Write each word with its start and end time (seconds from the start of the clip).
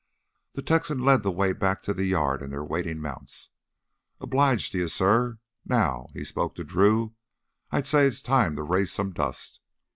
The 0.53 0.63
Texan 0.63 0.97
led 1.05 1.21
the 1.21 1.29
way 1.29 1.53
back 1.53 1.83
to 1.83 1.93
the 1.93 2.05
yard 2.07 2.41
and 2.41 2.51
their 2.51 2.63
waiting 2.63 2.99
mounts. 2.99 3.51
"Obliged 4.19 4.71
to 4.71 4.79
you, 4.79 4.87
suh. 4.87 5.33
Now," 5.63 6.07
he 6.15 6.23
spoke 6.23 6.55
to 6.55 6.63
Drew, 6.63 7.13
"I'd 7.69 7.85
say 7.85 8.07
it's 8.07 8.23
time 8.23 8.55
to 8.55 8.63
raise 8.63 8.91
some 8.91 9.13
dust. 9.13 9.59